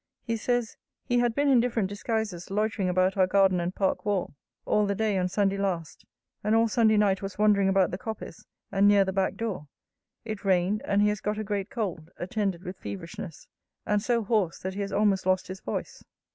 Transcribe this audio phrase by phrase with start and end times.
[0.23, 4.33] He says, 'He had been in different disguises loitering about our garden and park wall,
[4.65, 6.07] all the day on Sunday last;
[6.43, 9.67] and all Sunday night was wandering about the coppice, and near the back door.
[10.25, 13.47] It rained; and he has got a great cold, attended with feverishness,
[13.85, 16.03] and so hoarse, that he has almost lost his voice.'